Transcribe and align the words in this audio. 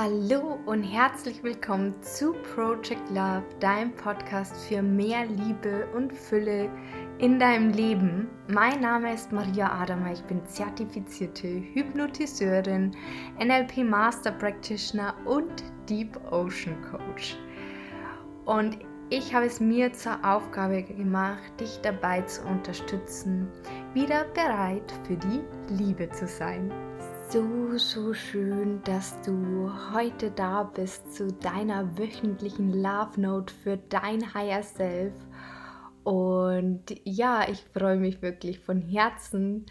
Hallo 0.00 0.60
und 0.66 0.84
herzlich 0.84 1.42
willkommen 1.42 1.92
zu 2.04 2.32
Project 2.54 3.10
Love, 3.10 3.42
deinem 3.58 3.92
Podcast 3.96 4.54
für 4.68 4.80
mehr 4.80 5.26
Liebe 5.26 5.88
und 5.92 6.12
Fülle 6.12 6.70
in 7.18 7.40
deinem 7.40 7.70
Leben. 7.70 8.28
Mein 8.46 8.80
Name 8.80 9.12
ist 9.12 9.32
Maria 9.32 9.72
Adama, 9.72 10.12
ich 10.12 10.22
bin 10.22 10.46
zertifizierte 10.46 11.48
Hypnotiseurin, 11.74 12.94
NLP 13.44 13.78
Master 13.78 14.30
Practitioner 14.30 15.16
und 15.24 15.64
Deep 15.88 16.16
Ocean 16.30 16.76
Coach. 16.92 17.36
Und 18.44 18.78
ich 19.10 19.34
habe 19.34 19.46
es 19.46 19.58
mir 19.58 19.92
zur 19.92 20.24
Aufgabe 20.24 20.84
gemacht, 20.84 21.58
dich 21.58 21.76
dabei 21.82 22.22
zu 22.22 22.46
unterstützen, 22.46 23.48
wieder 23.94 24.26
bereit 24.26 24.94
für 25.08 25.16
die 25.16 25.40
Liebe 25.74 26.08
zu 26.10 26.28
sein 26.28 26.70
so, 27.30 27.76
so 27.76 28.14
schön, 28.14 28.82
dass 28.84 29.20
du 29.20 29.70
heute 29.92 30.30
da 30.30 30.62
bist 30.62 31.14
zu 31.14 31.30
deiner 31.30 31.98
wöchentlichen 31.98 32.72
Love 32.72 33.20
Note 33.20 33.52
für 33.52 33.76
dein 33.76 34.32
Higher 34.32 34.62
Self. 34.62 35.12
Und 36.04 36.84
ja, 37.04 37.46
ich 37.46 37.62
freue 37.74 37.98
mich 37.98 38.22
wirklich 38.22 38.60
von 38.60 38.80
Herzen. 38.80 39.66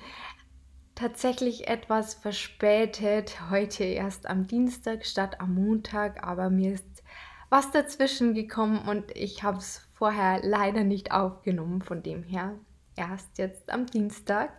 Tatsächlich 0.93 1.67
etwas 1.67 2.13
verspätet, 2.13 3.49
heute 3.49 3.85
erst 3.85 4.29
am 4.29 4.45
Dienstag 4.45 5.03
statt 5.03 5.41
am 5.41 5.55
Montag, 5.55 6.23
aber 6.23 6.51
mir 6.51 6.73
ist 6.73 7.03
was 7.49 7.71
dazwischen 7.71 8.35
gekommen 8.35 8.87
und 8.87 9.15
ich 9.15 9.41
habe 9.41 9.57
es 9.57 9.87
vorher 9.93 10.41
leider 10.43 10.83
nicht 10.83 11.11
aufgenommen, 11.11 11.81
von 11.81 12.03
dem 12.03 12.21
her 12.21 12.53
erst 12.97 13.37
jetzt 13.37 13.71
am 13.71 13.85
Dienstag. 13.85 14.51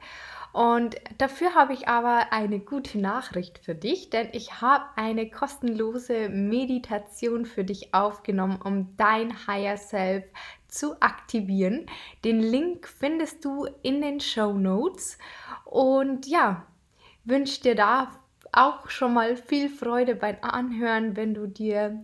Und 0.52 0.96
dafür 1.18 1.54
habe 1.54 1.74
ich 1.74 1.88
aber 1.88 2.32
eine 2.32 2.58
gute 2.58 2.98
Nachricht 2.98 3.58
für 3.58 3.74
dich, 3.74 4.10
denn 4.10 4.28
ich 4.32 4.60
habe 4.60 4.84
eine 4.96 5.28
kostenlose 5.28 6.30
Meditation 6.30 7.44
für 7.44 7.64
dich 7.64 7.92
aufgenommen, 7.92 8.58
um 8.62 8.96
dein 8.96 9.46
Higher 9.46 9.76
Self 9.76 10.24
zu 10.66 11.00
aktivieren. 11.00 11.86
Den 12.24 12.40
Link 12.40 12.88
findest 12.88 13.44
du 13.44 13.66
in 13.82 14.00
den 14.00 14.20
Show 14.20 14.52
Notes. 14.52 15.18
Und 15.64 16.26
ja, 16.26 16.66
wünsche 17.24 17.60
dir 17.60 17.74
da 17.74 18.10
auch 18.50 18.88
schon 18.88 19.12
mal 19.14 19.36
viel 19.36 19.68
Freude 19.68 20.14
beim 20.14 20.38
Anhören, 20.40 21.14
wenn 21.16 21.34
du 21.34 21.46
dir 21.46 22.02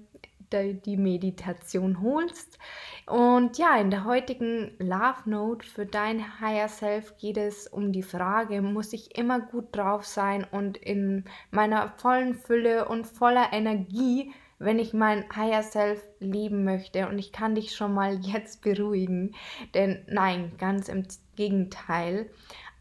die 0.52 0.96
Meditation 0.96 2.00
holst. 2.00 2.58
Und 3.06 3.58
ja, 3.58 3.76
in 3.76 3.90
der 3.90 4.04
heutigen 4.04 4.72
Love 4.78 5.28
Note 5.28 5.66
für 5.66 5.84
dein 5.84 6.40
Higher 6.40 6.68
Self 6.68 7.18
geht 7.18 7.36
es 7.36 7.66
um 7.66 7.92
die 7.92 8.02
Frage, 8.02 8.62
muss 8.62 8.94
ich 8.94 9.18
immer 9.18 9.40
gut 9.40 9.76
drauf 9.76 10.06
sein 10.06 10.46
und 10.50 10.78
in 10.78 11.24
meiner 11.50 11.90
vollen 11.98 12.34
Fülle 12.34 12.88
und 12.88 13.06
voller 13.06 13.52
Energie, 13.52 14.32
wenn 14.58 14.78
ich 14.78 14.94
mein 14.94 15.24
Higher 15.36 15.62
Self 15.62 16.02
leben 16.18 16.64
möchte. 16.64 17.06
Und 17.08 17.18
ich 17.18 17.30
kann 17.30 17.54
dich 17.54 17.76
schon 17.76 17.92
mal 17.92 18.14
jetzt 18.20 18.62
beruhigen, 18.62 19.34
denn 19.74 20.02
nein, 20.08 20.52
ganz 20.56 20.88
im 20.88 21.06
Gegenteil. 21.36 22.30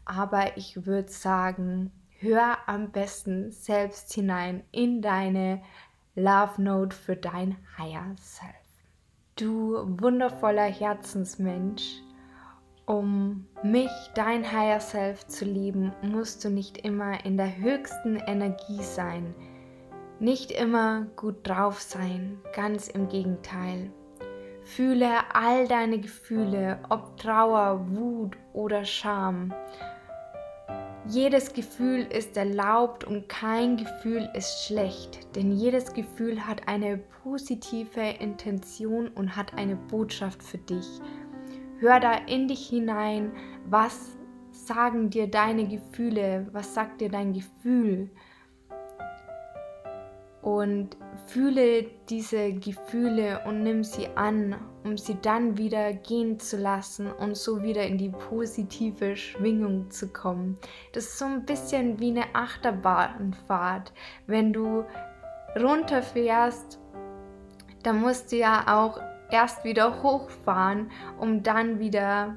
Aber 0.06 0.56
ich 0.56 0.86
würde 0.86 1.10
sagen, 1.10 1.92
hör 2.18 2.56
am 2.66 2.92
besten 2.92 3.52
selbst 3.52 4.14
hinein 4.14 4.64
in 4.72 5.02
deine 5.02 5.62
Love 6.14 6.62
Note 6.62 6.96
für 6.96 7.16
dein 7.16 7.58
Higher 7.76 8.14
Self. 8.18 8.63
Du 9.36 9.84
wundervoller 10.00 10.62
Herzensmensch, 10.62 12.00
um 12.86 13.48
mich, 13.64 13.90
dein 14.14 14.52
Higher 14.52 14.78
Self 14.78 15.26
zu 15.26 15.44
lieben, 15.44 15.92
musst 16.02 16.44
du 16.44 16.50
nicht 16.50 16.78
immer 16.78 17.24
in 17.24 17.36
der 17.36 17.56
höchsten 17.56 18.14
Energie 18.14 18.80
sein, 18.80 19.34
nicht 20.20 20.52
immer 20.52 21.08
gut 21.16 21.38
drauf 21.42 21.80
sein, 21.80 22.38
ganz 22.54 22.86
im 22.86 23.08
Gegenteil. 23.08 23.90
Fühle 24.60 25.10
all 25.34 25.66
deine 25.66 25.98
Gefühle, 25.98 26.78
ob 26.88 27.16
Trauer, 27.16 27.88
Wut 27.88 28.36
oder 28.52 28.84
Scham 28.84 29.52
jedes 31.06 31.52
Gefühl 31.52 32.00
ist 32.00 32.36
erlaubt 32.36 33.04
und 33.04 33.28
kein 33.28 33.76
Gefühl 33.76 34.28
ist 34.34 34.66
schlecht, 34.66 35.36
denn 35.36 35.52
jedes 35.52 35.92
Gefühl 35.92 36.46
hat 36.46 36.66
eine 36.66 36.98
positive 37.22 38.14
Intention 38.20 39.08
und 39.08 39.36
hat 39.36 39.54
eine 39.54 39.76
Botschaft 39.76 40.42
für 40.42 40.58
dich. 40.58 40.86
Hör 41.78 42.00
da 42.00 42.14
in 42.26 42.48
dich 42.48 42.68
hinein, 42.68 43.32
was 43.66 44.16
sagen 44.52 45.10
dir 45.10 45.26
deine 45.26 45.66
Gefühle, 45.66 46.46
was 46.52 46.74
sagt 46.74 47.00
dir 47.00 47.10
dein 47.10 47.32
Gefühl 47.32 48.10
und 50.44 50.98
fühle 51.26 51.86
diese 52.10 52.52
Gefühle 52.52 53.40
und 53.46 53.62
nimm 53.62 53.82
sie 53.82 54.08
an, 54.14 54.54
um 54.84 54.98
sie 54.98 55.16
dann 55.22 55.56
wieder 55.56 55.94
gehen 55.94 56.38
zu 56.38 56.58
lassen 56.58 57.10
und 57.10 57.34
so 57.34 57.62
wieder 57.62 57.86
in 57.86 57.96
die 57.96 58.10
positive 58.10 59.16
Schwingung 59.16 59.90
zu 59.90 60.08
kommen. 60.08 60.58
Das 60.92 61.04
ist 61.04 61.18
so 61.18 61.24
ein 61.24 61.46
bisschen 61.46 61.98
wie 61.98 62.10
eine 62.10 62.34
Achterbahnfahrt. 62.34 63.94
Wenn 64.26 64.52
du 64.52 64.84
runterfährst, 65.58 66.78
dann 67.82 68.02
musst 68.02 68.30
du 68.30 68.36
ja 68.36 68.64
auch 68.66 69.00
erst 69.30 69.64
wieder 69.64 70.02
hochfahren, 70.02 70.90
um 71.18 71.42
dann 71.42 71.78
wieder 71.78 72.36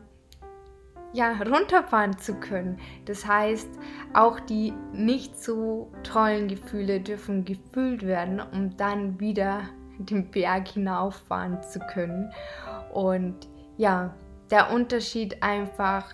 ja, 1.14 1.34
runterfahren 1.42 2.18
zu 2.18 2.36
können. 2.36 2.80
Das 3.06 3.26
heißt, 3.26 3.70
auch 4.14 4.40
die 4.40 4.74
nicht 4.94 5.42
so 5.42 5.92
tollen 6.04 6.48
Gefühle 6.48 7.00
dürfen 7.00 7.46
gefühlt 7.46 8.06
werden, 8.06 8.42
um 8.54 8.76
dann 8.78 9.20
wieder 9.20 9.62
den 9.98 10.30
Berg 10.30 10.68
hinauffahren 10.68 11.62
zu 11.64 11.80
können. 11.80 12.32
Und 12.94 13.48
ja, 13.78 14.14
der 14.52 14.72
Unterschied 14.72 15.42
einfach 15.42 16.14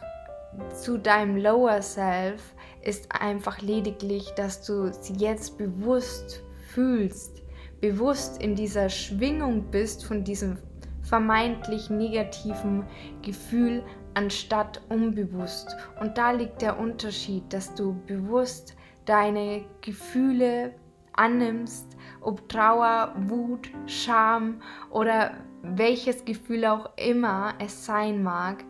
zu 0.73 0.97
deinem 0.97 1.37
Lower 1.37 1.81
Self 1.81 2.53
ist 2.81 3.11
einfach 3.11 3.61
lediglich, 3.61 4.31
dass 4.35 4.65
du 4.65 4.91
sie 4.93 5.13
jetzt 5.13 5.57
bewusst 5.57 6.43
fühlst, 6.67 7.41
bewusst 7.81 8.41
in 8.41 8.55
dieser 8.55 8.89
Schwingung 8.89 9.71
bist 9.71 10.05
von 10.05 10.23
diesem 10.23 10.57
vermeintlich 11.01 11.89
negativen 11.89 12.85
Gefühl, 13.21 13.83
anstatt 14.13 14.81
unbewusst. 14.89 15.75
Und 15.99 16.17
da 16.17 16.31
liegt 16.31 16.61
der 16.61 16.79
Unterschied, 16.79 17.51
dass 17.51 17.73
du 17.75 17.93
bewusst 18.05 18.75
deine 19.05 19.65
Gefühle 19.81 20.73
annimmst, 21.13 21.97
ob 22.21 22.47
Trauer, 22.49 23.13
Wut, 23.27 23.69
Scham 23.85 24.61
oder 24.89 25.31
welches 25.61 26.25
Gefühl 26.25 26.65
auch 26.65 26.89
immer 26.97 27.53
es 27.59 27.85
sein 27.85 28.23
mag. 28.23 28.63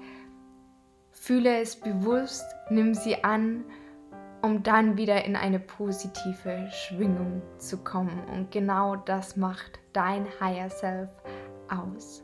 Fühle 1.12 1.62
es 1.62 1.76
bewusst, 1.76 2.46
nimm 2.70 2.94
sie 2.94 3.24
an, 3.24 3.64
um 4.42 4.62
dann 4.62 4.98
wieder 4.98 5.24
in 5.24 5.36
eine 5.36 5.60
positive 5.60 6.70
Schwingung 6.72 7.42
zu 7.58 7.78
kommen. 7.78 8.24
Und 8.34 8.52
genau 8.52 8.98
das 8.98 9.38
macht 9.38 9.80
dein 9.94 10.28
Higher 10.40 10.70
Self 10.70 11.10
aus. 11.70 12.24